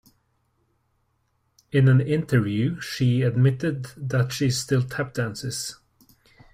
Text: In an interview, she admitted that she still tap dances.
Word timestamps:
In 1.71 1.87
an 1.87 2.01
interview, 2.01 2.79
she 2.79 3.21
admitted 3.21 3.91
that 3.95 4.33
she 4.33 4.49
still 4.49 4.81
tap 4.81 5.13
dances. 5.13 5.75